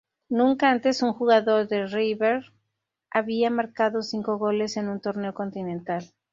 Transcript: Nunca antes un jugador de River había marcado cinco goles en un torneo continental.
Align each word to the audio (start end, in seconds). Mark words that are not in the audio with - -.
Nunca 0.29 0.71
antes 0.71 1.03
un 1.03 1.13
jugador 1.13 1.67
de 1.67 1.85
River 1.85 2.51
había 3.11 3.51
marcado 3.51 4.01
cinco 4.01 4.39
goles 4.39 4.75
en 4.77 4.89
un 4.89 4.99
torneo 4.99 5.35
continental. 5.35 6.05